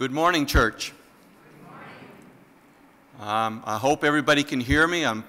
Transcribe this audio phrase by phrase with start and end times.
[0.00, 0.94] Good morning, church.
[3.20, 5.04] Um, I hope everybody can hear me.
[5.04, 5.24] I'm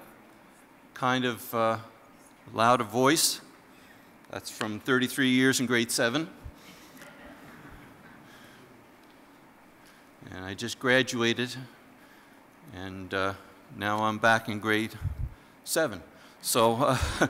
[0.94, 1.78] kind of uh,
[2.54, 3.42] loud of voice.
[4.30, 6.26] That's from 33 years in grade 7.
[10.32, 11.54] And I just graduated,
[12.74, 13.34] and uh,
[13.76, 14.94] now I'm back in grade
[15.66, 16.02] 7.
[16.42, 16.98] So, uh,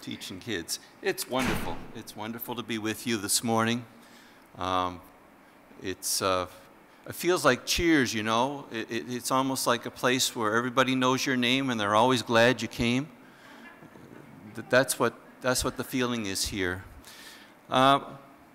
[0.00, 0.80] teaching kids.
[1.02, 1.76] It's wonderful.
[1.94, 3.84] It's wonderful to be with you this morning.
[4.56, 5.02] Um,
[5.82, 6.46] it's, uh,
[7.08, 8.66] it feels like cheers, you know.
[8.72, 12.22] It, it, it's almost like a place where everybody knows your name and they're always
[12.22, 13.08] glad you came.
[14.68, 16.84] That's what, that's what the feeling is here.
[17.70, 18.00] Uh,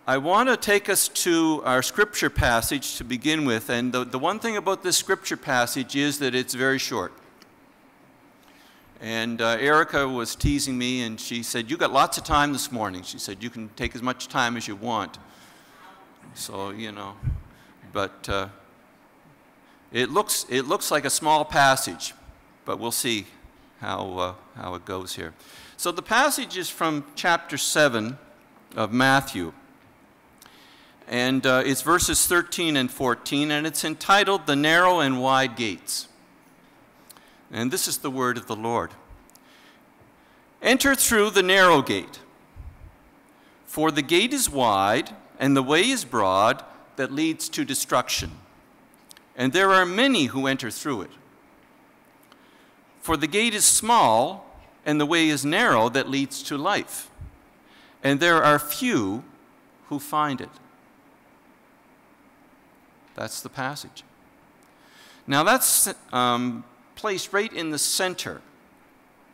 [0.06, 3.70] I want to take us to our scripture passage to begin with.
[3.70, 7.14] And the, the one thing about this scripture passage is that it's very short.
[9.00, 12.72] And uh, Erica was teasing me, and she said, You got lots of time this
[12.72, 13.04] morning.
[13.04, 15.18] She said, You can take as much time as you want.
[16.36, 17.14] So, you know,
[17.92, 18.48] but uh,
[19.92, 22.14] it, looks, it looks like a small passage,
[22.66, 23.28] but we'll see
[23.80, 25.34] how, uh, how it goes here.
[25.78, 28.18] So the passage is from chapter 7
[28.76, 29.54] of Matthew.
[31.08, 36.08] And uh, it's verses 13 and 14, and it's entitled The Narrow and Wide Gates.
[37.52, 38.92] And this is the word of the Lord
[40.62, 42.20] Enter through the narrow gate,
[43.66, 46.64] for the gate is wide and the way is broad
[46.96, 48.32] that leads to destruction,
[49.36, 51.12] and there are many who enter through it.
[53.02, 54.46] For the gate is small,
[54.86, 57.10] and the way is narrow that leads to life,
[58.04, 59.24] and there are few
[59.90, 60.50] who find it.
[63.16, 64.04] That's the passage.
[65.28, 66.64] Now, that's um,
[66.96, 68.42] placed right in the center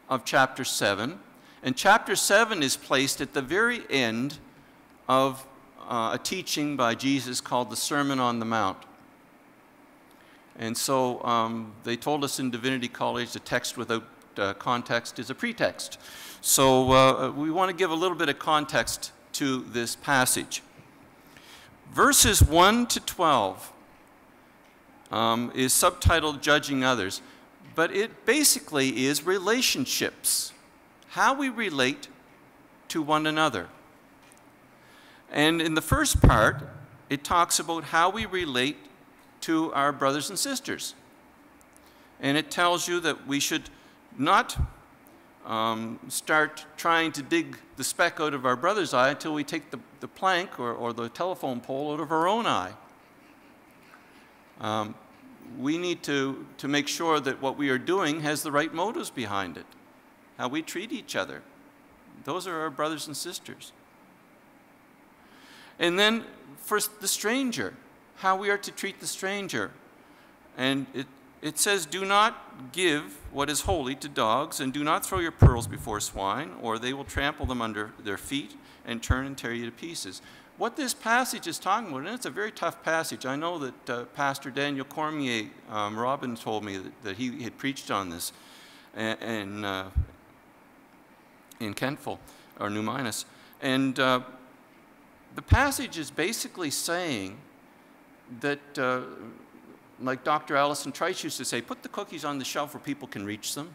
[0.10, 1.20] of chapter 7,
[1.64, 4.38] and chapter 7 is placed at the very end
[5.08, 5.46] of
[5.90, 8.78] uh, a teaching by Jesus called the Sermon on the Mount.
[10.58, 14.04] And so um, they told us in Divinity College the text without
[14.38, 16.00] uh, context is a pretext.
[16.42, 20.62] So uh, we want to give a little bit of context to this passage.
[21.92, 23.74] Verses 1 to 12
[25.12, 27.22] um, is subtitled Judging Others,
[27.74, 30.54] but it basically is relationships,
[31.10, 32.10] how we relate
[32.90, 33.70] to one another.
[35.32, 36.68] And in the first part,
[37.10, 38.78] it talks about how we relate
[39.42, 40.96] to our brothers and sisters.
[42.20, 43.70] And it tells you that we should
[44.18, 44.58] not
[45.46, 49.72] um, start trying to dig the speck out of our brother's eye until we take
[49.72, 52.74] the, the plank or, or the telephone pole out of our own eye.
[54.60, 54.96] Um,
[55.58, 59.10] we need to, to make sure that what we are doing has the right motives
[59.10, 59.66] behind it,
[60.38, 61.42] how we treat each other.
[62.26, 63.72] Those are our brothers and sisters.
[65.80, 66.26] And then
[66.58, 67.74] for the stranger,
[68.18, 69.72] how we are to treat the stranger.
[70.58, 71.08] And it,
[71.42, 75.32] it says, Do not give what is holy to dogs, and do not throw your
[75.32, 79.54] pearls before swine, or they will trample them under their feet and turn and tear
[79.54, 80.22] you to pieces.
[80.58, 83.26] What this passage is talking about, and it's a very tough passage.
[83.26, 87.58] I know that uh, Pastor Daniel Cormier, um, Robin told me that, that, he had
[87.58, 88.34] preached on this
[88.98, 89.90] in, uh,
[91.62, 92.20] in Kentville,
[92.60, 93.24] or New Minas.
[93.62, 94.20] And uh,
[95.36, 97.38] the passage is basically saying
[98.42, 99.02] that, uh,
[100.02, 100.56] like Dr.
[100.56, 103.56] Allison Trites used to say, put the cookies on the shelf where people can reach
[103.56, 103.70] them.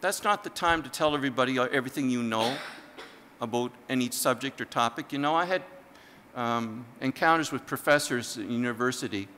[0.00, 2.56] That's not the time to tell everybody everything you know
[3.40, 5.12] about any subject or topic.
[5.12, 5.62] You know, I had
[6.34, 9.28] um, encounters with professors at university,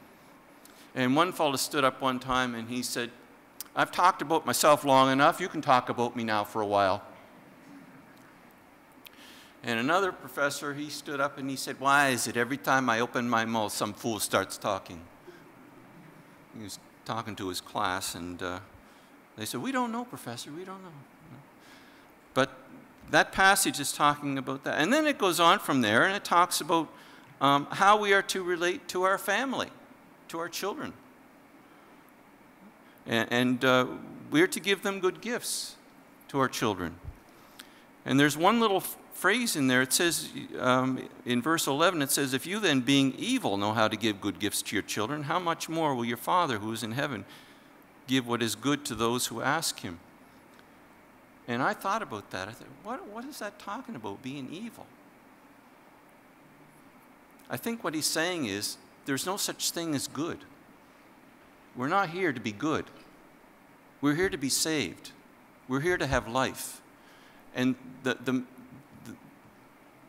[0.94, 3.10] and one fellow stood up one time and he said,
[3.75, 7.03] I've talked about myself long enough, you can talk about me now for a while.
[9.66, 13.00] And another professor, he stood up and he said, Why is it every time I
[13.00, 15.00] open my mouth, some fool starts talking?
[16.56, 18.60] He was talking to his class, and uh,
[19.37, 20.93] they said, We don't know, Professor, we don't know.
[22.32, 22.53] But
[23.10, 24.81] that passage is talking about that.
[24.81, 26.88] And then it goes on from there, and it talks about
[27.41, 29.71] um, how we are to relate to our family,
[30.28, 30.92] to our children.
[33.04, 33.86] And, and uh,
[34.30, 35.74] we're to give them good gifts
[36.28, 36.95] to our children.
[38.04, 38.84] And there's one little
[39.16, 39.83] phrase in there.
[39.83, 40.28] It says
[40.59, 44.21] um, in verse 11, it says, If you then, being evil, know how to give
[44.21, 47.24] good gifts to your children, how much more will your Father who is in heaven
[48.07, 49.98] give what is good to those who ask him?
[51.48, 52.48] And I thought about that.
[52.48, 54.86] I thought, what, what is that talking about, being evil?
[57.48, 60.39] I think what he's saying is there's no such thing as good.
[61.77, 62.84] We're not here to be good.
[64.01, 65.13] We're here to be saved.
[65.68, 66.80] We're here to have life.
[67.54, 68.42] And the, the,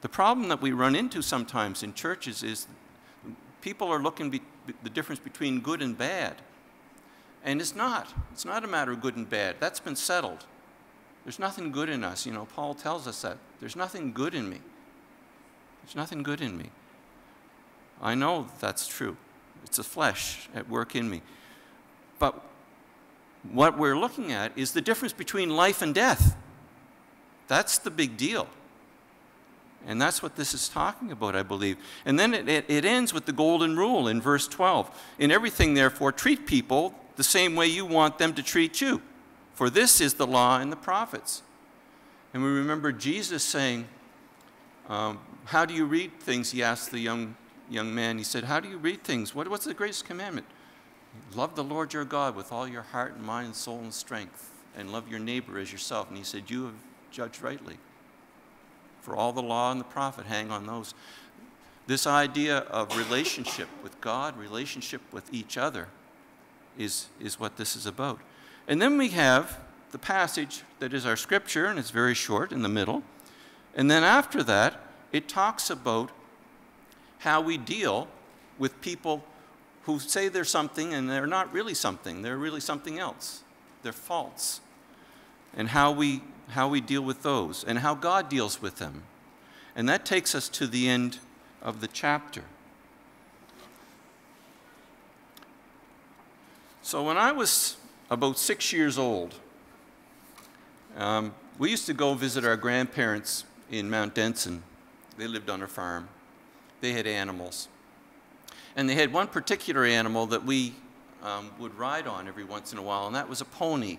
[0.01, 2.67] the problem that we run into sometimes in churches is
[3.61, 4.41] people are looking be,
[4.83, 6.35] the difference between good and bad.
[7.43, 8.13] And it's not.
[8.31, 9.55] It's not a matter of good and bad.
[9.59, 10.45] That's been settled.
[11.23, 12.25] There's nothing good in us.
[12.25, 13.37] You know, Paul tells us that.
[13.59, 14.59] There's nothing good in me.
[15.83, 16.69] There's nothing good in me.
[18.01, 19.17] I know that's true.
[19.63, 21.21] It's the flesh at work in me.
[22.19, 22.41] But
[23.51, 26.35] what we're looking at is the difference between life and death.
[27.47, 28.47] That's the big deal.
[29.87, 31.77] And that's what this is talking about, I believe.
[32.05, 34.91] And then it, it, it, ends with the golden rule in verse 12.
[35.17, 39.01] In everything, therefore, treat people the same way you want them to treat you.
[39.53, 41.41] For this is the law and the prophets.
[42.33, 43.87] And we remember Jesus saying,
[44.89, 46.51] um, How do you read things?
[46.51, 47.37] He asked the young,
[47.69, 48.17] young man.
[48.17, 49.33] He said, How do you read things?
[49.33, 50.47] What, what's the greatest commandment?
[51.33, 54.51] Love the Lord your God with all your heart and mind, and soul, and strength,
[54.75, 56.09] and love your neighbor as yourself.
[56.09, 56.75] And he said, You have
[57.09, 57.77] judged rightly.
[59.07, 60.93] For all the law and the prophet hang on those.
[61.87, 65.87] This idea of relationship with God, relationship with each other,
[66.77, 68.19] is, is what this is about.
[68.67, 69.59] And then we have
[69.91, 73.01] the passage that is our scripture, and it's very short in the middle.
[73.73, 74.81] And then after that,
[75.13, 76.11] it talks about
[77.19, 78.09] how we deal
[78.59, 79.23] with people
[79.83, 82.23] who say they're something and they're not really something.
[82.23, 83.43] They're really something else.
[83.83, 84.59] They're false.
[85.55, 89.03] And how we, how we deal with those and how God deals with them.
[89.75, 91.19] And that takes us to the end
[91.61, 92.43] of the chapter.
[96.81, 97.77] So when I was
[98.09, 99.35] about six years old,
[100.95, 104.63] um, we used to go visit our grandparents in Mount Denson.
[105.17, 106.07] They lived on a farm.
[106.81, 107.67] They had animals.
[108.75, 110.75] And they had one particular animal that we
[111.23, 113.97] um, would ride on every once in a while, and that was a pony.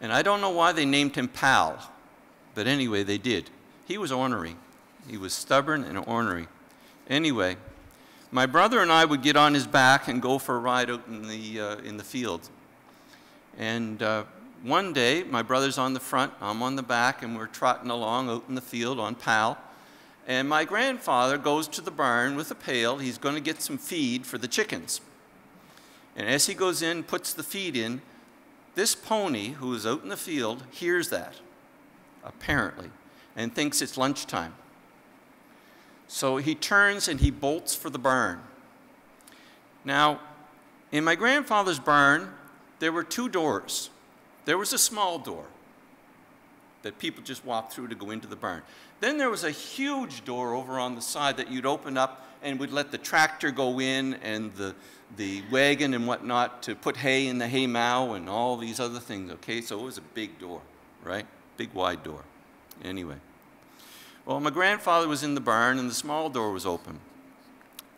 [0.00, 1.90] And I don't know why they named him Pal,
[2.54, 3.50] but anyway, they did.
[3.86, 4.56] He was ornery.
[5.08, 6.46] He was stubborn and ornery.
[7.08, 7.56] Anyway,
[8.30, 11.06] my brother and I would get on his back and go for a ride out
[11.08, 12.48] in the, uh, in the field.
[13.58, 14.24] And uh,
[14.62, 18.28] one day, my brother's on the front, I'm on the back, and we're trotting along
[18.28, 19.58] out in the field on Pal.
[20.26, 22.98] And my grandfather goes to the barn with a pail.
[22.98, 25.00] He's going to get some feed for the chickens.
[26.14, 28.02] And as he goes in, puts the feed in,
[28.74, 31.34] this pony, who is out in the field, hears that,
[32.24, 32.90] apparently,
[33.36, 34.54] and thinks it's lunchtime.
[36.08, 38.40] So he turns and he bolts for the barn.
[39.84, 40.20] Now,
[40.92, 42.32] in my grandfather's barn,
[42.80, 43.90] there were two doors.
[44.44, 45.44] There was a small door
[46.82, 48.62] that people just walked through to go into the barn.
[49.00, 52.58] Then there was a huge door over on the side that you'd open up and
[52.58, 54.74] would let the tractor go in and the,
[55.16, 59.00] the wagon and whatnot to put hay in the hay mow and all these other
[59.00, 59.60] things, okay?
[59.60, 60.60] So it was a big door,
[61.02, 61.26] right?
[61.56, 62.24] Big wide door.
[62.84, 63.16] Anyway.
[64.24, 67.00] Well, my grandfather was in the barn and the small door was open.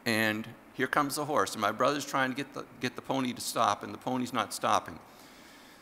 [0.06, 1.52] And here comes the horse.
[1.52, 4.32] And my brother's trying to get the, get the pony to stop, and the pony's
[4.32, 4.98] not stopping.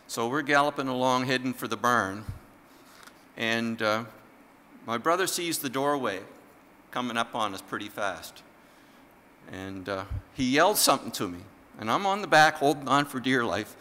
[0.08, 2.24] So we're galloping along, heading for the barn.
[3.36, 4.04] And uh,
[4.86, 6.20] my brother sees the doorway
[6.90, 8.42] coming up on us pretty fast.
[9.52, 10.04] And uh,
[10.34, 11.40] he yelled something to me.
[11.78, 13.76] And I'm on the back holding on for dear life.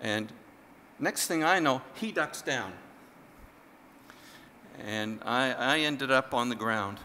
[0.00, 0.32] And
[0.98, 2.72] next thing I know, he ducks down.
[4.84, 6.98] And I, I ended up on the ground.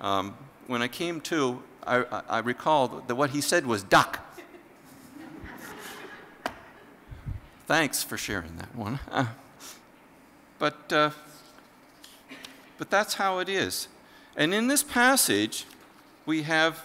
[0.00, 4.20] Um, when I came to, I, I recall that what he said was duck.
[7.66, 8.98] Thanks for sharing that one.
[10.58, 11.10] but uh,
[12.78, 13.88] but that's how it is.
[14.36, 15.66] And in this passage,
[16.28, 16.84] we have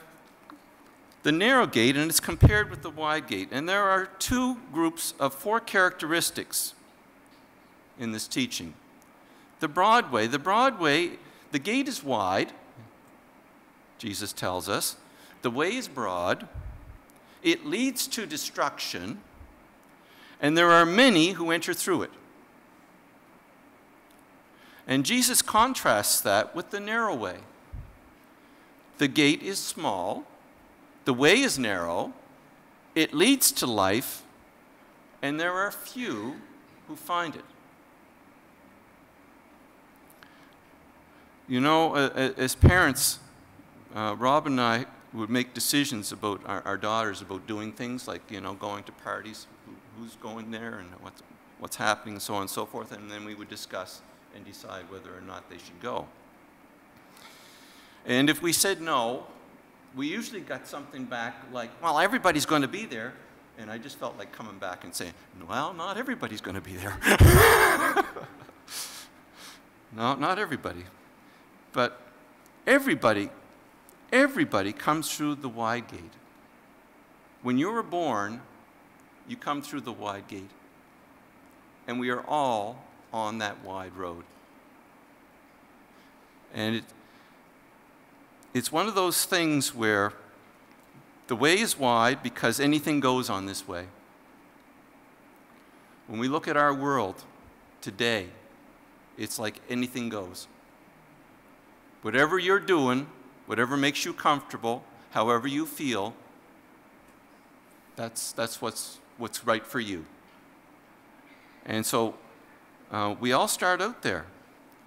[1.24, 3.50] the narrow gate, and it's compared with the wide gate.
[3.52, 6.74] And there are two groups of four characteristics
[8.00, 8.74] in this teaching.
[9.60, 11.18] The broad way, the broad way,
[11.52, 12.54] the gate is wide,
[13.98, 14.96] Jesus tells us.
[15.42, 16.48] The way is broad,
[17.42, 19.20] it leads to destruction,
[20.40, 22.12] and there are many who enter through it.
[24.88, 27.40] And Jesus contrasts that with the narrow way.
[28.98, 30.26] The gate is small,
[31.06, 32.14] the way is narrow,
[32.96, 34.24] it leads to life,
[35.22, 36.36] and there are few
[36.88, 37.46] who find it.
[41.48, 43.20] You know, as parents,
[43.96, 48.22] uh, Rob and I would make decisions about our, our, daughters about doing things like,
[48.32, 51.22] you know, going to parties, who, who's going there and what's,
[51.60, 54.02] what's happening, and so on and so forth, and then we would discuss
[54.36, 56.08] and decide whether or not they should go.
[58.06, 59.26] And if we said no,
[59.96, 63.14] we usually got something back like, well, everybody's going to be there.
[63.58, 65.14] And I just felt like coming back and saying,
[65.48, 66.98] well, not everybody's going to be there.
[69.96, 70.84] no, not everybody.
[71.72, 72.00] But
[72.66, 73.30] everybody,
[74.14, 76.14] Everybody comes through the wide gate.
[77.42, 78.42] When you were born,
[79.28, 80.52] you come through the wide gate.
[81.88, 84.24] And we are all on that wide road.
[86.54, 86.84] And it,
[88.54, 90.14] it's one of those things where
[91.28, 93.86] the way is wide because anything goes on this way.
[96.08, 97.24] When we look at our world
[97.82, 98.28] today,
[99.18, 100.48] it's like anything goes.
[102.02, 103.08] Whatever you're doing,
[103.46, 106.14] whatever makes you comfortable, however you feel,
[107.96, 110.06] that's, that's what's, what's right for you.
[111.66, 112.16] And so
[112.92, 114.26] uh, we all start out there.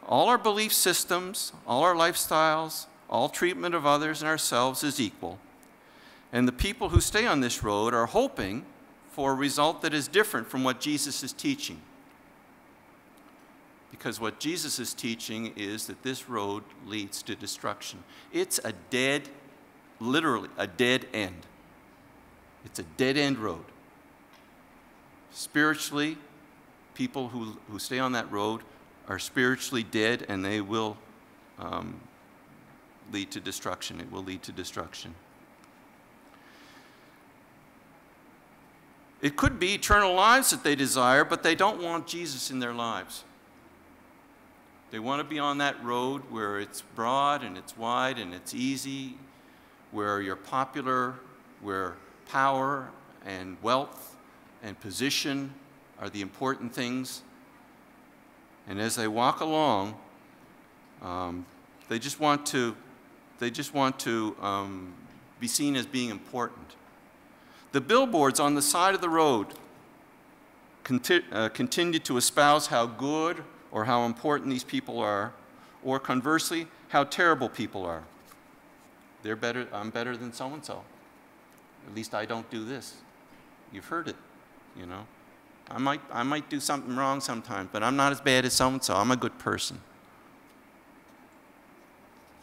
[0.06, 5.38] All our belief systems, all our lifestyles, all treatment of others and ourselves is equal.
[6.32, 8.64] And the people who stay on this road are hoping
[9.10, 11.80] for a result that is different from what Jesus is teaching.
[13.90, 18.02] Because what Jesus is teaching is that this road leads to destruction.
[18.32, 19.28] It's a dead,
[20.00, 21.46] literally, a dead end.
[22.64, 23.64] It's a dead end road.
[25.30, 26.18] Spiritually,
[26.94, 28.60] people who, who stay on that road
[29.08, 30.96] are spiritually dead and they will
[31.58, 32.00] um,
[33.12, 34.00] lead to destruction.
[34.00, 35.14] It will lead to destruction.
[39.22, 42.74] It could be eternal lives that they desire, but they don't want Jesus in their
[42.74, 43.24] lives.
[44.90, 48.54] They want to be on that road where it's broad and it's wide and it's
[48.54, 49.14] easy,
[49.90, 51.14] where you're popular,
[51.60, 51.96] where
[52.28, 52.90] power
[53.24, 54.16] and wealth
[54.62, 55.52] and position
[55.98, 57.22] are the important things.
[58.68, 59.96] And as they walk along,
[61.02, 61.46] um,
[61.88, 62.76] they just want to,
[63.38, 64.92] they just want to um,
[65.40, 66.76] be seen as being important.
[67.72, 69.48] The billboards on the side of the road
[70.84, 75.32] conti- uh, continue to espouse how good or how important these people are,
[75.84, 78.04] or conversely, how terrible people are.
[79.22, 80.82] They're better, I'm better than so and so.
[81.86, 82.94] At least I don't do this.
[83.72, 84.16] You've heard it,
[84.78, 85.06] you know.
[85.70, 88.68] I might, I might do something wrong sometimes, but I'm not as bad as so
[88.68, 88.94] and so.
[88.94, 89.80] I'm a good person.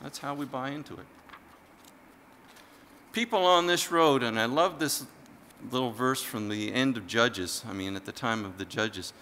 [0.04, 1.06] That's how we buy into it.
[3.14, 5.06] People on this road, and I love this
[5.72, 9.14] little verse from the end of Judges, I mean, at the time of the Judges,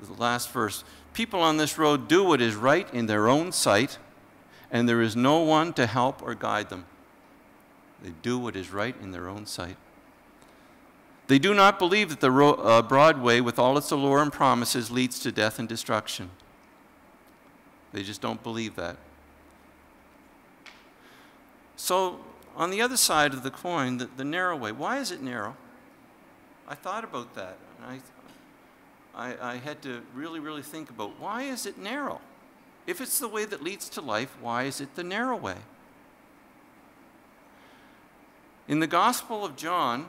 [0.00, 0.84] the last verse.
[1.12, 3.98] People on this road do what is right in their own sight,
[4.70, 6.84] and there is no one to help or guide them.
[8.02, 9.76] They do what is right in their own sight.
[11.26, 14.90] They do not believe that the uh, broad way, with all its allure and promises,
[14.90, 16.30] leads to death and destruction.
[17.92, 18.98] They just don't believe that.
[21.78, 22.18] So,
[22.56, 25.56] on the other side of the coin, the, the narrow way, why is it narrow?
[26.66, 27.56] I thought about that.
[27.86, 28.00] I,
[29.14, 32.20] I, I had to really, really think about why is it narrow?
[32.88, 35.54] If it's the way that leads to life, why is it the narrow way?
[38.66, 40.06] In the Gospel of John,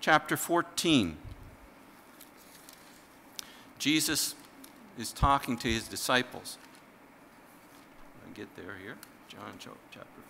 [0.00, 1.16] chapter 14,
[3.78, 4.34] Jesus
[4.98, 6.58] is talking to his disciples.
[8.26, 8.96] I get there here.
[9.28, 10.22] John chapter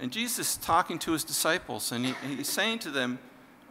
[0.00, 3.18] And Jesus is talking to his disciples, and he, he's saying to them,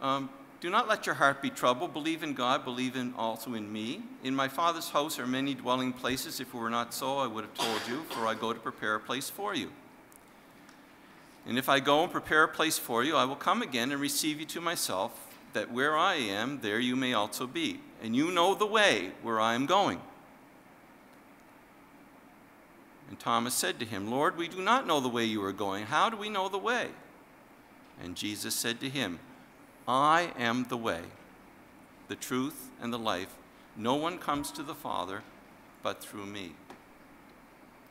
[0.00, 0.28] um,
[0.60, 1.92] Do not let your heart be troubled.
[1.94, 4.02] Believe in God, believe in also in me.
[4.22, 6.38] In my Father's house are many dwelling places.
[6.38, 8.94] If it were not so, I would have told you, for I go to prepare
[8.94, 9.70] a place for you.
[11.46, 14.00] And if I go and prepare a place for you, I will come again and
[14.00, 17.80] receive you to myself, that where I am, there you may also be.
[18.02, 20.00] And you know the way where I am going.
[23.08, 25.86] And Thomas said to him, Lord, we do not know the way you are going.
[25.86, 26.88] How do we know the way?
[28.02, 29.18] And Jesus said to him,
[29.86, 31.00] I am the way,
[32.08, 33.34] the truth, and the life.
[33.76, 35.22] No one comes to the Father
[35.82, 36.52] but through me.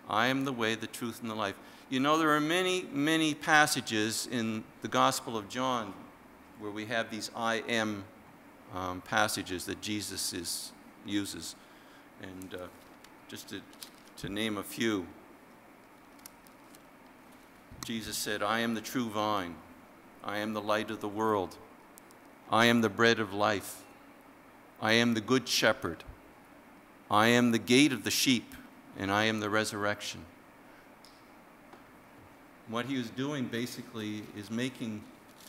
[0.09, 1.55] I am the way, the truth, and the life.
[1.89, 5.93] You know, there are many, many passages in the Gospel of John
[6.59, 8.03] where we have these I am
[8.73, 10.71] um, passages that Jesus is,
[11.05, 11.55] uses.
[12.21, 12.67] And uh,
[13.27, 13.61] just to
[14.17, 15.05] to name a few.
[17.85, 19.55] Jesus said, I am the true vine.
[20.23, 21.55] I am the light of the world.
[22.51, 23.83] I am the bread of life.
[24.81, 26.03] I am the good shepherd.
[27.09, 28.55] I am the gate of the sheep,
[28.97, 30.25] and I am the resurrection.
[32.67, 35.03] What he was doing basically is making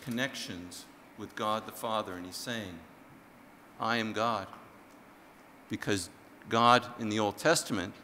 [0.05, 0.85] connections
[1.17, 2.79] with God the Father, and he's saying,
[3.81, 4.47] I am God.
[5.69, 6.11] Because
[6.49, 7.95] God in the Old Testament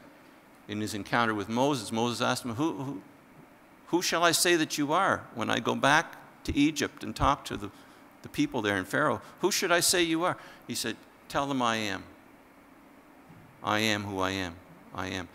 [0.68, 3.02] in his encounter with Moses, Moses asked him, who, who,
[3.88, 7.44] who shall I say that you are when I go back to Egypt and talk
[7.46, 7.70] to the,
[8.22, 9.20] the people there in Pharaoh?
[9.40, 10.36] Who should I say you are?
[10.66, 10.96] He said,
[11.28, 12.04] Tell them I am.
[13.62, 14.54] I am who I am.
[14.94, 15.28] I am.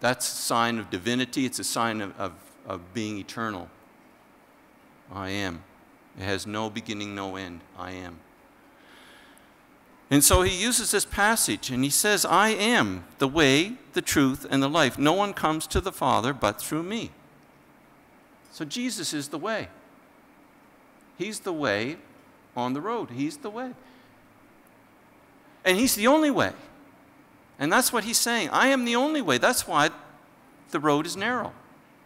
[0.00, 2.32] That's a sign of divinity, it's a sign of, of,
[2.66, 3.68] of being eternal.
[5.12, 5.62] I am.
[6.18, 7.60] It has no beginning, no end.
[7.78, 8.18] I am.
[10.14, 14.46] And so he uses this passage and he says, I am the way, the truth,
[14.48, 14.96] and the life.
[14.96, 17.10] No one comes to the Father but through me.
[18.52, 19.66] So Jesus is the way.
[21.18, 21.96] He's the way
[22.56, 23.10] on the road.
[23.10, 23.72] He's the way.
[25.64, 26.52] And He's the only way.
[27.58, 28.50] And that's what He's saying.
[28.50, 29.38] I am the only way.
[29.38, 29.90] That's why
[30.70, 31.52] the road is narrow,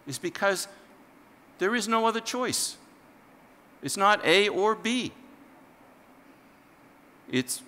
[0.07, 0.67] is because
[1.59, 2.75] there is no other choice.
[3.83, 5.11] It's not A or B,
[7.31, 7.61] it's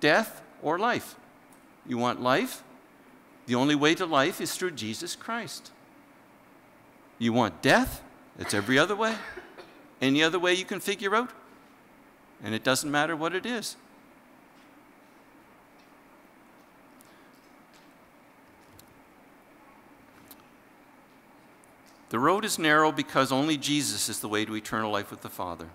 [0.00, 1.14] death or life.
[1.86, 2.62] You want life?
[3.46, 5.70] The only way to life is through Jesus Christ.
[7.18, 8.02] You want death?
[8.38, 9.14] It's every other way.
[10.00, 11.30] Any other way you can figure out?
[12.42, 13.76] And it doesn't matter what it is.
[22.10, 25.28] The road is narrow because only Jesus is the way to eternal life with the
[25.28, 25.68] Father.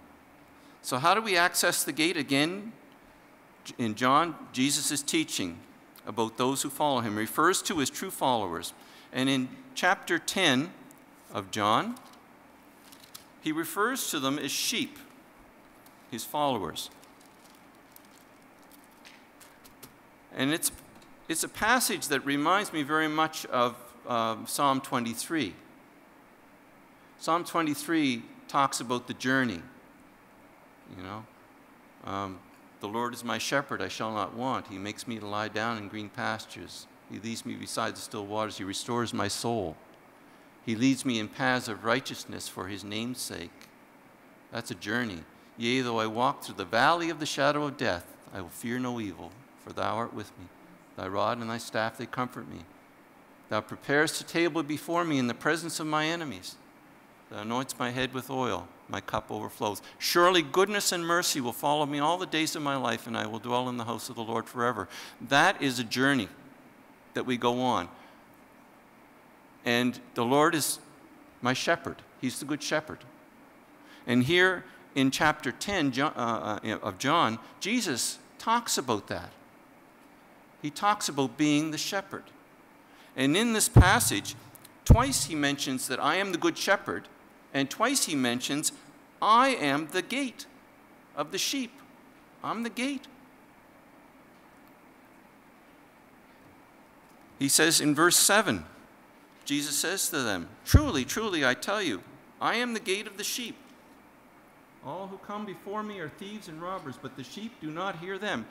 [0.82, 2.18] So, how do we access the gate?
[2.18, 2.74] Again,
[3.78, 5.60] in John, Jesus teaching
[6.06, 8.74] about those who follow him, refers to his true followers.
[9.12, 10.72] And in chapter 10
[11.34, 11.96] of John,
[13.42, 14.98] he refers to them as sheep,
[16.12, 16.90] his followers.
[20.36, 20.72] And it's,
[21.30, 23.76] it's a passage that reminds me very much of
[24.08, 25.54] uh, Psalm 23.
[27.20, 29.62] Psalm 23 talks about the journey,
[30.98, 31.26] you know.
[32.06, 32.40] Um,
[32.84, 34.68] the Lord is my shepherd, I shall not want.
[34.68, 36.86] He makes me to lie down in green pastures.
[37.10, 38.58] He leads me beside the still waters.
[38.58, 39.78] He restores my soul.
[40.66, 43.70] He leads me in paths of righteousness for his name's sake.
[44.52, 45.24] That's a journey.
[45.58, 48.80] Yea, though I walk through the valley of the shadow of death, I will fear
[48.80, 49.32] no evil,
[49.64, 50.48] for thou art with me.
[50.98, 52.66] Thy rod and thy staff, they comfort me.
[53.48, 56.58] Thou preparest a table before me in the presence of my enemies.
[57.30, 59.82] Thou anoints my head with oil my cup overflows.
[59.98, 63.26] Surely goodness and mercy will follow me all the days of my life, and I
[63.26, 64.88] will dwell in the house of the Lord forever.
[65.22, 66.30] That is a journey
[67.14, 67.90] that we go on.
[69.66, 70.80] And the Lord is
[71.42, 73.00] my shepherd, He's the good shepherd.
[74.06, 74.66] And here
[74.96, 79.32] in chapter 10 uh, uh, of John, Jesus talks about that.
[80.62, 82.24] He talks about being the shepherd.
[83.16, 84.36] And in this passage,
[84.86, 87.08] twice he mentions that I am the good shepherd,
[87.54, 88.72] and twice he mentions,
[89.22, 90.48] I am the gate
[91.16, 91.72] of the sheep.
[92.44, 93.08] I'm the gate.
[97.40, 98.66] He says in verse 7,
[99.46, 102.02] Jesus says to them, Truly, truly, I tell you,
[102.42, 103.56] I am the gate of the sheep.
[104.86, 108.18] All who come before me are thieves and robbers, but the sheep do not hear
[108.18, 108.46] them.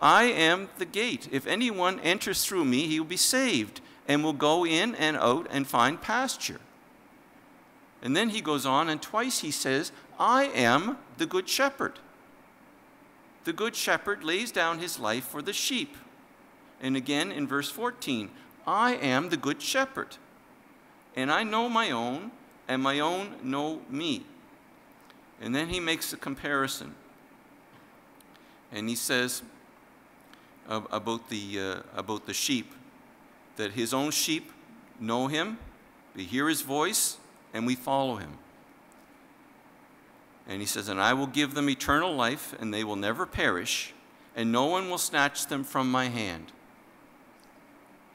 [0.00, 1.28] I am the gate.
[1.30, 5.46] If anyone enters through me, he will be saved and will go in and out
[5.50, 6.60] and find pasture.
[8.02, 11.98] And then he goes on, and twice he says, I am the good shepherd.
[13.44, 15.96] The good shepherd lays down his life for the sheep.
[16.80, 18.30] And again in verse 14,
[18.66, 20.16] I am the good shepherd.
[21.16, 22.30] And I know my own,
[22.68, 24.24] and my own know me.
[25.40, 26.94] And then he makes a comparison.
[28.70, 29.42] And he says
[30.68, 32.74] about the, uh, about the sheep
[33.56, 34.52] that his own sheep
[35.00, 35.58] know him,
[36.14, 37.16] they hear his voice,
[37.52, 38.38] and we follow him.
[40.46, 43.92] And he says, And I will give them eternal life, and they will never perish,
[44.34, 46.52] and no one will snatch them from my hand.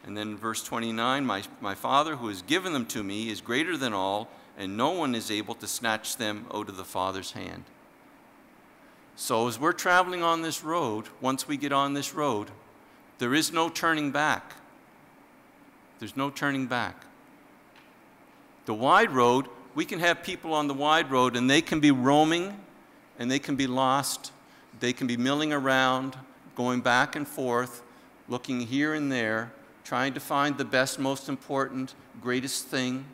[0.04, 3.78] And then verse 29 my, my Father who has given them to me is greater
[3.78, 7.64] than all, and no one is able to snatch them out of the Father's hand.
[9.16, 12.50] So, as we're traveling on this road, once we get on this road,
[13.20, 14.54] there is no turning back.
[16.00, 17.06] There's no turning back.
[18.66, 21.92] The wide road, we can have people on the wide road and they can be
[21.92, 22.58] roaming
[23.20, 24.32] and they can be lost.
[24.80, 26.18] They can be milling around,
[26.56, 27.82] going back and forth,
[28.28, 29.52] looking here and there,
[29.84, 33.06] trying to find the best, most important, greatest thing,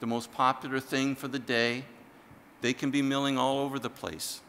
[0.00, 1.84] the most popular thing for the day.
[2.60, 4.40] They can be milling all over the place.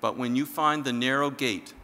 [0.00, 1.74] But when you find the narrow gate,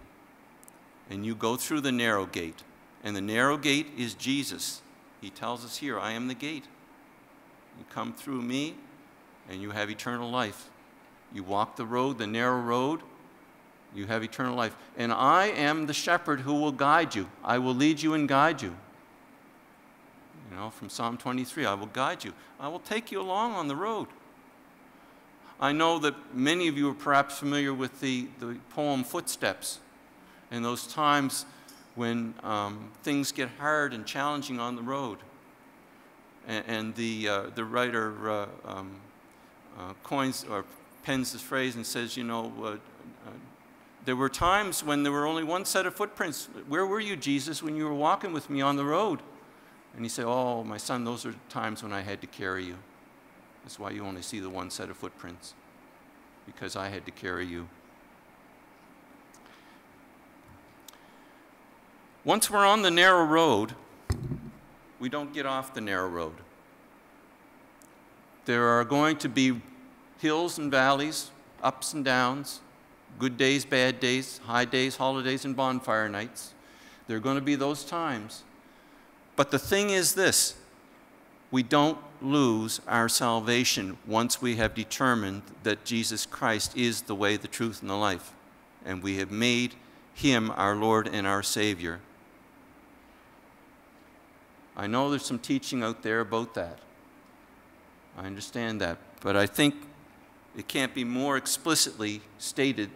[1.11, 2.63] and you go through the narrow gate,
[3.05, 4.83] and the narrow gate is Jesus,
[5.21, 6.65] he tells us here, I am the gate.
[7.79, 8.75] You come through me,
[9.49, 10.69] and you have eternal life.
[11.33, 13.01] You walk the road, the narrow road,
[13.95, 14.77] you have eternal life.
[14.97, 17.29] And I am the shepherd who will guide you.
[17.45, 18.75] I will lead you and guide you.
[20.51, 22.33] You know, from Psalm 23, I will guide you.
[22.59, 24.09] I will take you along on the road.
[25.61, 29.81] I know that many of you are perhaps familiar with the, the poem Footsteps
[30.51, 31.47] and those times
[31.99, 35.19] when um, things get hard and challenging on the road.
[36.47, 38.93] And, and the, uh, the writer uh, um,
[39.77, 40.65] uh, coins or
[41.03, 42.77] pens this phrase and says, you know, uh, uh,
[44.05, 46.49] there were times when there were only one set of footprints.
[46.69, 49.19] Where were you, Jesus, when you were walking with me on the road?
[49.97, 52.77] And he said, Oh, my son, those are times when I had to carry you.
[53.65, 55.55] That's why you only see the one set of footprints,
[56.47, 57.69] because I had to carry you.
[62.29, 63.73] Once we're on the narrow road,
[65.01, 66.35] we don't get off the narrow road.
[68.45, 69.63] There are going to be
[70.19, 71.31] hills and valleys,
[71.63, 72.61] ups and downs,
[73.19, 76.53] good days, bad days, high days, holidays, and bonfire nights.
[77.07, 78.43] There are going to be those times.
[79.35, 80.55] But the thing is this
[81.51, 87.39] we don't lose our salvation once we have determined that Jesus Christ is the way,
[87.39, 88.35] the truth, and the life,
[88.85, 89.77] and we have made
[90.13, 92.01] him our Lord and our Savior.
[94.79, 96.79] I know there's some teaching out there about that.
[98.17, 98.99] I understand that.
[99.21, 99.75] But I think
[100.57, 102.91] it can't be more explicitly stated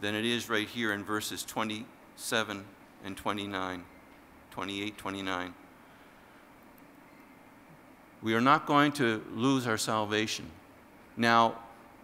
[0.00, 2.64] than it is right here in verses 27
[3.04, 3.84] and 29,
[4.52, 5.54] 28, 29.
[8.22, 10.46] We are not going to lose our salvation.
[11.16, 11.58] Now,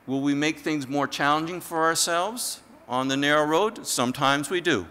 [0.06, 3.86] will we make things more challenging for ourselves on the narrow road?
[3.86, 4.86] Sometimes we do.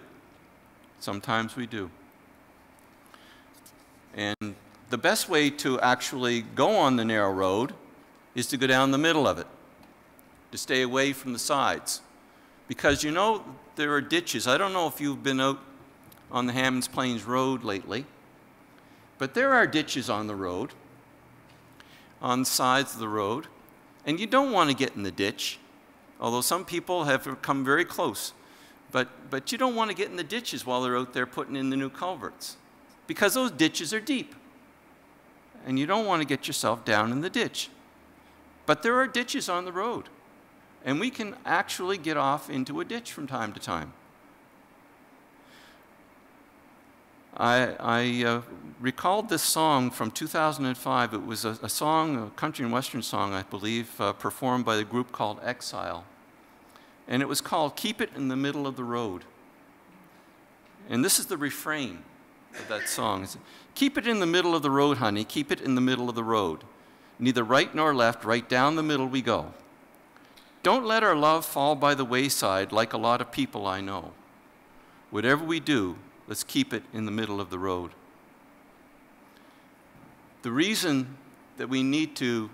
[0.99, 1.89] Sometimes we do.
[4.15, 4.55] And
[4.89, 7.73] the best way to actually go on the narrow road
[8.35, 9.47] is to go down the middle of it,
[10.51, 12.01] to stay away from the sides.
[12.67, 13.43] Because you know,
[13.75, 14.47] there are ditches.
[14.47, 15.59] I don't know if you've been out
[16.31, 18.05] on the Hammonds Plains Road lately,
[19.17, 20.71] but there are ditches on the road,
[22.21, 23.47] on the sides of the road,
[24.05, 25.59] and you don't want to get in the ditch,
[26.19, 28.33] although some people have come very close.
[28.91, 31.55] But, but you don't want to get in the ditches while they're out there putting
[31.55, 32.57] in the new culverts
[33.11, 34.33] because those ditches are deep.
[35.65, 37.69] And you don't want to get yourself down in the ditch.
[38.65, 40.07] But there are ditches on the road.
[40.85, 43.91] And we can actually get off into a ditch from time to time.
[47.35, 48.41] I, I uh,
[48.79, 51.13] recalled this song from 2005.
[51.13, 54.77] It was a, a, song, a country and western song, I believe, uh, performed by
[54.77, 56.05] a group called Exile.
[57.09, 59.25] And it was called Keep It in the Middle of the Road.
[60.89, 62.05] And this is the refrain
[62.59, 63.27] of that song.
[63.75, 65.23] Keep it in the middle of the road, honey.
[65.23, 66.63] Keep it in the middle of the road.
[67.19, 69.53] Neither right nor left, right down the middle we go.
[70.63, 74.11] Don't let our love fall by the wayside like a lot of people I know.
[75.09, 77.91] Whatever we do, let's keep it in the middle of the road.
[80.43, 81.17] The reason
[81.57, 82.49] that we need to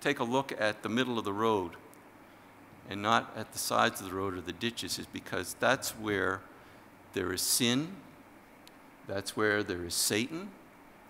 [0.00, 1.72] take a look at the middle of the road
[2.88, 6.40] and not at the sides of the road or the ditches is because that's where
[7.12, 7.88] there is sin
[9.06, 10.50] that's where there is Satan,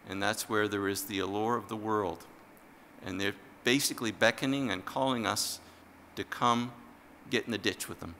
[0.08, 2.24] and that's where there is the allure of the world.
[3.04, 5.60] And they're basically beckoning and calling us
[6.16, 6.72] to come
[7.30, 8.14] get in the ditch with them.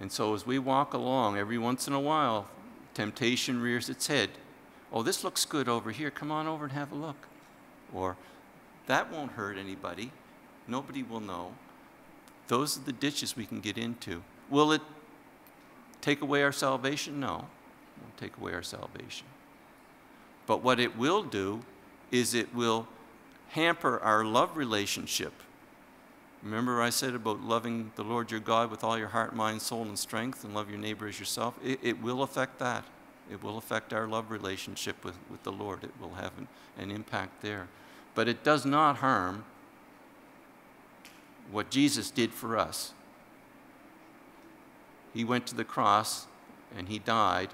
[0.00, 2.48] And so as we walk along, every once in a while,
[2.94, 4.30] temptation rears its head.
[4.92, 6.10] Oh, this looks good over here.
[6.10, 7.28] Come on over and have a look.
[7.94, 8.16] Or,
[8.86, 10.10] that won't hurt anybody.
[10.66, 11.52] Nobody will know.
[12.48, 14.22] Those are the ditches we can get into.
[14.50, 14.82] Will it
[16.00, 17.20] take away our salvation?
[17.20, 17.46] No
[18.02, 19.26] won't take away our salvation.
[20.46, 21.62] But what it will do
[22.10, 22.86] is it will
[23.50, 25.32] hamper our love relationship.
[26.42, 29.82] Remember, I said about loving the Lord your God with all your heart, mind, soul,
[29.82, 31.54] and strength, and love your neighbor as yourself?
[31.64, 32.84] It, it will affect that.
[33.30, 35.84] It will affect our love relationship with, with the Lord.
[35.84, 37.68] It will have an, an impact there.
[38.14, 39.44] But it does not harm
[41.50, 42.92] what Jesus did for us.
[45.14, 46.26] He went to the cross
[46.76, 47.50] and he died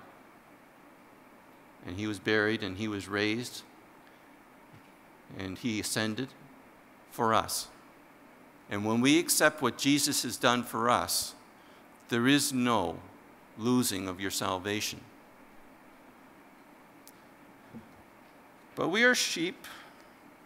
[1.88, 3.62] and he was buried and he was raised
[5.38, 6.29] and he ascended
[7.11, 7.68] for us.
[8.70, 11.35] And when we accept what Jesus has done for us,
[12.11, 12.98] there is no
[13.57, 15.01] losing of your salvation.
[18.74, 19.66] But we are sheep.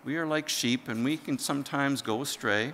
[0.04, 2.72] We are like sheep, and we can sometimes go astray.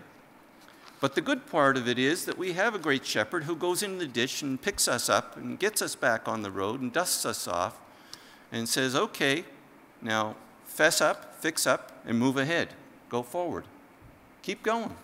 [1.00, 3.82] But the good part of it is that we have a great shepherd who goes
[3.82, 6.92] in the ditch and picks us up and gets us back on the road and
[6.92, 7.78] dusts us off
[8.52, 9.44] and says, okay,
[10.02, 12.68] now fess up, fix up, and move ahead.
[13.08, 13.64] Go forward.
[14.42, 14.94] Keep going.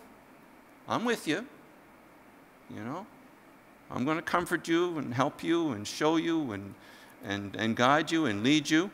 [0.88, 1.46] I'm with you.
[2.70, 3.06] You know?
[3.90, 6.74] I'm going to comfort you and help you and show you and,
[7.24, 8.90] and, and guide you and lead you.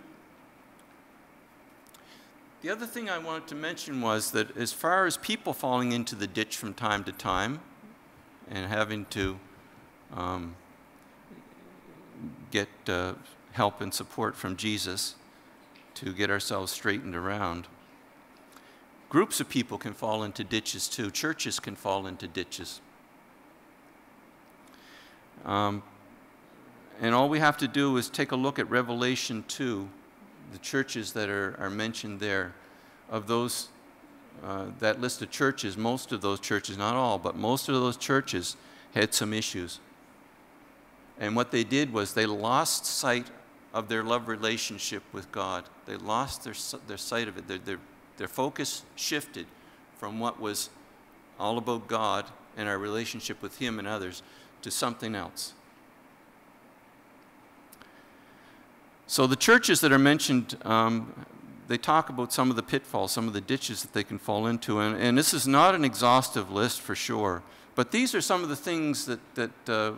[2.63, 6.15] The other thing I wanted to mention was that as far as people falling into
[6.15, 7.61] the ditch from time to time
[8.51, 9.39] and having to
[10.15, 10.55] um,
[12.51, 13.15] get uh,
[13.53, 15.15] help and support from Jesus
[15.95, 17.67] to get ourselves straightened around.
[19.09, 21.11] Groups of people can fall into ditches too.
[21.11, 22.81] Churches can fall into ditches.
[25.45, 25.83] Um,
[27.01, 29.89] and all we have to do is take a look at Revelation 2,
[30.53, 32.55] the churches that are, are mentioned there.
[33.11, 33.71] Of those,
[34.45, 37.97] uh, that list of churches, most of those churches, not all, but most of those
[37.97, 38.57] churches
[38.95, 39.81] had some issues.
[41.19, 43.27] And what they did was they lost sight
[43.73, 45.65] of their love relationship with God.
[45.87, 46.55] They lost their,
[46.87, 47.47] their sight of it.
[47.47, 47.79] Their, their,
[48.17, 49.47] their focus shifted
[49.99, 50.71] from what was
[51.39, 54.23] all about God and our relationship with Him and others
[54.63, 55.55] to something else.
[59.07, 61.27] So the churches that are mentioned, um,
[61.67, 64.47] they talk about some of the pitfalls, some of the ditches that they can fall
[64.47, 64.79] into.
[64.79, 67.43] And, and, this is not an exhaustive list for sure.
[67.75, 69.93] But these are some of the things that, that uh,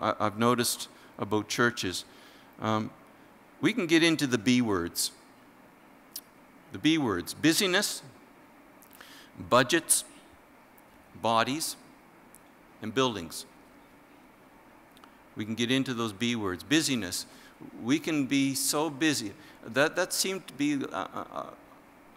[0.00, 2.04] I, have noticed about churches.
[2.60, 2.90] Um,
[3.60, 5.10] we can get into the B words.
[6.72, 8.02] The B words busyness,
[9.38, 10.04] budgets,
[11.22, 11.76] bodies,
[12.82, 13.46] and buildings.
[15.36, 16.62] We can get into those B words.
[16.62, 17.26] Busyness.
[17.82, 19.32] We can be so busy.
[19.64, 21.46] That, that seemed to be a, a,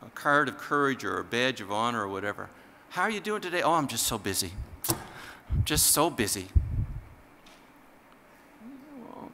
[0.02, 2.50] a card of courage or a badge of honor or whatever.
[2.90, 3.62] How are you doing today?
[3.62, 4.52] Oh, I'm just so busy.
[4.90, 6.48] I'm just so busy.
[9.00, 9.32] Well,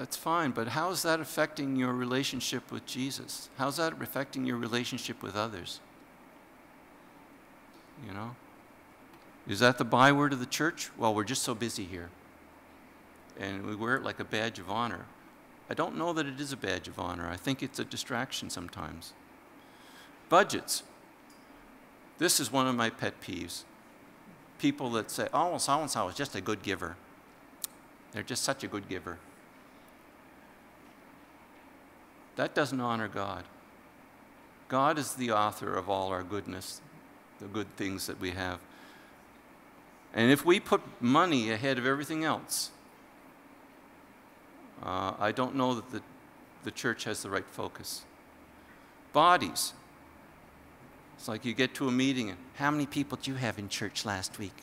[0.00, 3.50] that's fine, but how is that affecting your relationship with Jesus?
[3.58, 5.78] How's that affecting your relationship with others?
[8.06, 8.34] You know?
[9.46, 10.88] Is that the byword of the church?
[10.96, 12.08] Well, we're just so busy here
[13.38, 15.04] and we wear it like a badge of honor.
[15.68, 17.28] I don't know that it is a badge of honor.
[17.28, 19.12] I think it's a distraction sometimes.
[20.30, 20.82] Budgets.
[22.16, 23.64] This is one of my pet peeves.
[24.58, 26.96] People that say, oh, so and so is just a good giver.
[28.12, 29.18] They're just such a good giver.
[32.36, 33.44] That doesn't honor God.
[34.68, 36.80] God is the author of all our goodness,
[37.40, 38.60] the good things that we have.
[40.14, 42.70] And if we put money ahead of everything else,
[44.82, 46.02] uh, I don't know that the,
[46.64, 48.02] the church has the right focus.
[49.12, 49.72] Bodies.
[51.16, 53.68] It's like you get to a meeting and how many people did you have in
[53.68, 54.54] church last week?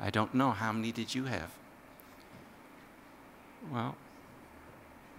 [0.00, 0.50] I don't know.
[0.50, 1.50] How many did you have?
[3.70, 3.96] Well,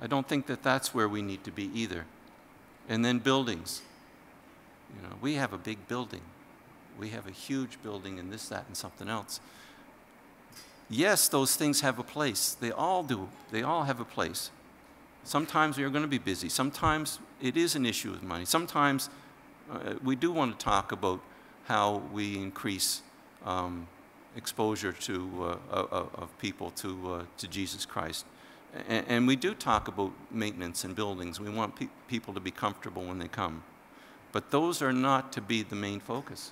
[0.02, 2.06] I don't think that that's where we need to be either.
[2.88, 3.82] And then buildings.
[4.96, 6.22] You know, we have a big building.
[7.00, 9.40] We have a huge building and this, that, and something else
[10.90, 12.56] yes, those things have a place.
[12.60, 13.30] They all do.
[13.52, 14.52] They all have a place.
[15.24, 16.50] Sometimes we are going to be busy.
[16.50, 18.46] Sometimes it is an issue with money.
[18.46, 19.10] Sometimes
[19.72, 21.20] uh, we do want to talk about
[21.66, 23.02] how we increase
[23.44, 23.88] um,
[24.36, 28.26] exposure to, uh, of, of, people to, uh, to Jesus Christ.
[28.88, 31.40] And, and, we do talk about maintenance and buildings.
[31.40, 33.64] We want pe people to be comfortable when they come.
[34.34, 36.52] But those are not to be the main focus.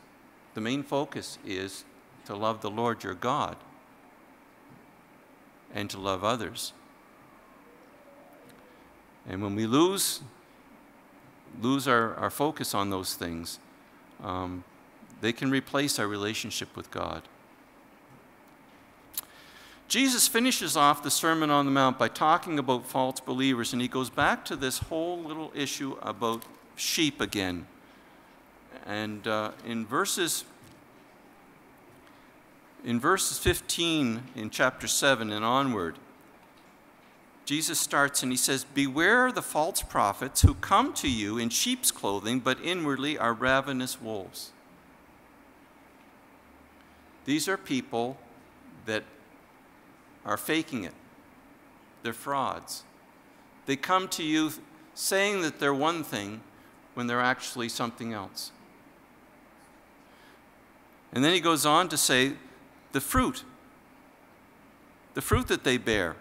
[0.53, 1.83] The main focus is
[2.25, 3.57] to love the Lord your God
[5.73, 6.71] and to love others.
[9.27, 10.21] And when we lose,
[11.61, 13.59] lose our, our focus on those things,
[14.23, 14.63] um,
[15.21, 17.23] they can replace our relationship with God.
[19.87, 23.87] Jesus finishes off the Sermon on the Mount by talking about false believers, and he
[23.87, 26.43] goes back to this whole little issue about
[26.75, 27.67] sheep again.
[28.85, 30.45] And uh, in verses
[32.83, 35.95] in verses 15 in chapter 7 and onward,
[37.45, 41.91] Jesus starts and he says, Beware the false prophets who come to you in sheep's
[41.91, 44.51] clothing, but inwardly are ravenous wolves.
[47.25, 48.17] These are people
[48.85, 49.03] that
[50.25, 50.93] are faking it,
[52.01, 52.83] they're frauds.
[53.65, 54.51] They come to you
[54.93, 56.41] saying that they're one thing
[56.93, 58.51] when they're actually something else.
[61.13, 62.33] And then he goes on to say,
[62.91, 63.43] the fruit,
[65.13, 66.15] the fruit that they bear.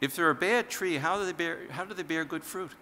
[0.00, 2.72] If they're a bad tree, how do they bear, how do they bear good fruit?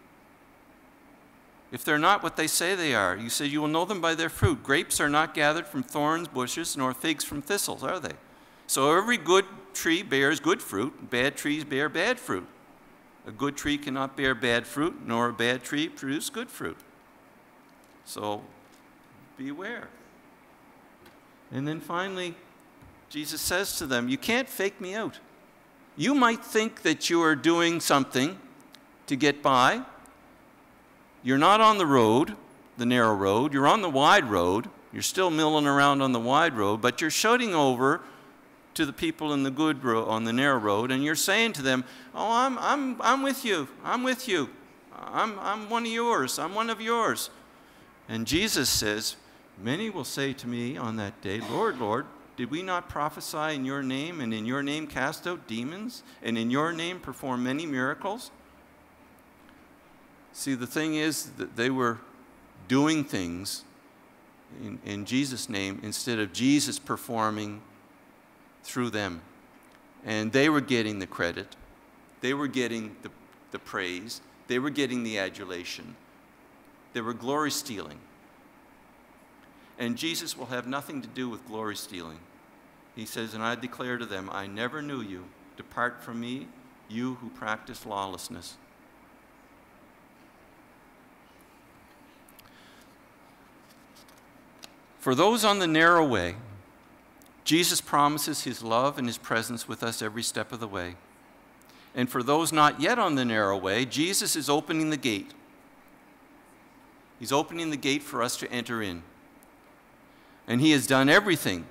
[1.73, 4.15] If they're not what they say they are, you say you will know them by
[4.15, 4.63] their fruit.
[4.63, 8.13] Grapes are not gathered from thorns bushes, nor figs from thistles, are they?
[8.67, 12.47] So every good tree bears good fruit, bad trees bear bad fruit.
[13.27, 16.77] A good tree cannot bear bad fruit, nor a bad tree produce good fruit.
[18.05, 18.43] So
[19.37, 19.89] beware.
[21.53, 22.35] And then finally,
[23.09, 25.19] Jesus says to them, You can't fake me out.
[25.97, 28.39] You might think that you are doing something
[29.07, 29.83] to get by.
[31.23, 32.37] You're not on the road,
[32.77, 33.53] the narrow road.
[33.53, 34.69] You're on the wide road.
[34.93, 38.03] You're still milling around on the wide road, but you're shooting over
[38.77, 41.63] to the people in the good road, on the narrow road, and you're saying to
[41.63, 41.85] them,
[42.15, 43.69] Oh, I'm, I'm, I'm with you.
[43.85, 44.51] I'm with you.
[44.95, 46.39] I'm, I'm one of yours.
[46.39, 47.31] I'm one of yours.
[48.09, 49.17] And Jesus says,
[49.63, 53.65] Many will say to me on that day, Lord, Lord, did we not prophesy in
[53.65, 57.65] your name, and in your name cast out demons, and in your name perform many
[57.65, 58.31] miracles?
[60.35, 61.99] See, the thing is that they were
[62.69, 63.65] doing things
[64.63, 67.63] in, in Jesus' name instead of Jesus performing
[68.67, 69.23] through them.
[70.05, 71.57] And they were getting the credit,
[72.21, 73.11] they were getting the,
[73.53, 75.97] the praise, they were getting the adulation,
[76.93, 77.99] they were glory stealing.
[79.79, 82.19] And Jesus will have nothing to do with glory stealing.
[82.95, 85.27] He says, And I declare to them, I never knew you.
[85.59, 86.49] Depart from me,
[86.89, 88.57] you who practice lawlessness.
[94.99, 96.37] For those on the narrow way,
[97.47, 100.97] Jesus promises his love and his presence with us every step of the way.
[101.95, 105.33] And for those not yet on the narrow way, Jesus is opening the gate.
[107.21, 109.05] He's opening the gate for us to enter in.
[110.49, 111.67] And he has done everything,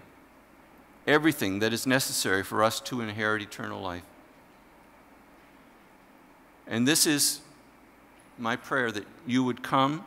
[1.06, 4.06] everything that is necessary for us to inherit eternal life.
[6.68, 7.42] And this is
[8.38, 10.06] my prayer that you would come,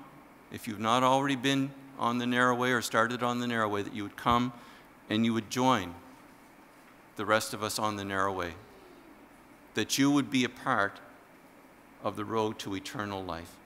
[0.51, 3.83] if you've not already been on the narrow way or started on the narrow way,
[3.83, 4.55] that you would come
[5.11, 5.95] and you would join
[7.17, 8.55] the rest of us on the narrow way.
[9.75, 11.01] That you would be a part
[12.03, 13.58] of the road to eternal life.